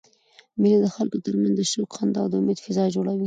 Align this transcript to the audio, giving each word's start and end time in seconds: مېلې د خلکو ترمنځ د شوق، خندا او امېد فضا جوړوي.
مېلې 0.61 0.77
د 0.81 0.87
خلکو 0.95 1.17
ترمنځ 1.25 1.55
د 1.57 1.61
شوق، 1.71 1.89
خندا 1.97 2.21
او 2.23 2.31
امېد 2.39 2.59
فضا 2.65 2.85
جوړوي. 2.95 3.19